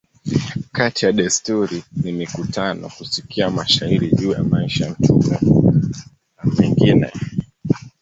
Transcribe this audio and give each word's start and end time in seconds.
Kati 0.75 1.01
ya 1.05 1.11
desturi 1.17 1.83
ni 2.03 2.11
mikutano, 2.11 2.89
kusikia 2.97 3.49
mashairi 3.49 4.11
juu 4.11 4.31
ya 4.31 4.43
maisha 4.43 4.85
ya 4.85 4.91
mtume 4.91 5.37
a 6.37 6.47
mengine. 6.47 7.11